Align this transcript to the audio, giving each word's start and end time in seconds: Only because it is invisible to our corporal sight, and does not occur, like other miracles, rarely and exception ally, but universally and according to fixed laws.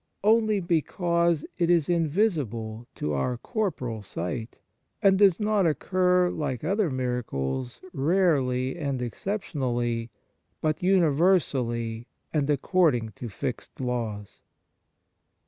Only 0.23 0.59
because 0.59 1.45
it 1.59 1.69
is 1.69 1.87
invisible 1.87 2.87
to 2.95 3.13
our 3.13 3.37
corporal 3.37 4.01
sight, 4.01 4.57
and 4.99 5.19
does 5.19 5.39
not 5.39 5.67
occur, 5.67 6.31
like 6.31 6.63
other 6.63 6.89
miracles, 6.89 7.81
rarely 7.93 8.77
and 8.79 8.99
exception 8.99 9.61
ally, 9.61 10.09
but 10.59 10.81
universally 10.81 12.07
and 12.33 12.49
according 12.49 13.09
to 13.17 13.29
fixed 13.29 13.79
laws. 13.79 14.41